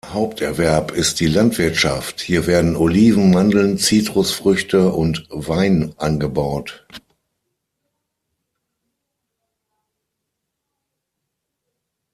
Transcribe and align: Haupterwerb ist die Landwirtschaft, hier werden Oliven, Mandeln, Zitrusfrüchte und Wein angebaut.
Haupterwerb 0.11 0.89
ist 0.93 1.19
die 1.19 1.27
Landwirtschaft, 1.27 2.21
hier 2.21 2.47
werden 2.47 2.75
Oliven, 2.75 3.29
Mandeln, 3.29 3.77
Zitrusfrüchte 3.77 4.91
und 4.91 5.27
Wein 5.29 5.93
angebaut. 5.97 6.87